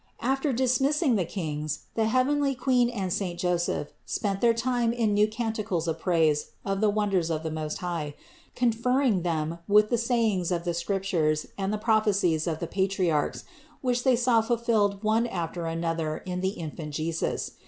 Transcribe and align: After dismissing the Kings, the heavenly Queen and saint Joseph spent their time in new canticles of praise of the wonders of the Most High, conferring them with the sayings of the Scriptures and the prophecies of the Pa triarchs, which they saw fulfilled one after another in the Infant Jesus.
After 0.23 0.51
dismissing 0.51 1.15
the 1.15 1.25
Kings, 1.25 1.81
the 1.93 2.05
heavenly 2.05 2.55
Queen 2.55 2.89
and 2.89 3.13
saint 3.13 3.39
Joseph 3.39 3.93
spent 4.03 4.41
their 4.41 4.51
time 4.55 4.91
in 4.91 5.13
new 5.13 5.27
canticles 5.27 5.87
of 5.87 5.99
praise 5.99 6.53
of 6.65 6.81
the 6.81 6.89
wonders 6.89 7.29
of 7.29 7.43
the 7.43 7.51
Most 7.51 7.77
High, 7.85 8.15
conferring 8.55 9.21
them 9.21 9.59
with 9.67 9.91
the 9.91 9.99
sayings 9.99 10.51
of 10.51 10.63
the 10.63 10.73
Scriptures 10.73 11.45
and 11.55 11.71
the 11.71 11.77
prophecies 11.77 12.47
of 12.47 12.57
the 12.57 12.65
Pa 12.65 12.87
triarchs, 12.87 13.43
which 13.81 14.03
they 14.03 14.15
saw 14.15 14.41
fulfilled 14.41 15.03
one 15.03 15.27
after 15.27 15.67
another 15.67 16.17
in 16.25 16.41
the 16.41 16.49
Infant 16.57 16.95
Jesus. 16.95 17.51